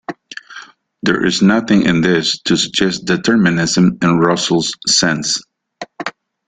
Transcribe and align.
There 1.03 1.23
is 1.23 1.43
nothing 1.43 1.83
in 1.83 2.01
this 2.01 2.41
to 2.45 2.57
suggest 2.57 3.05
determinism 3.05 3.99
in 4.01 4.17
Russell's 4.17 4.73
sense. 4.87 5.39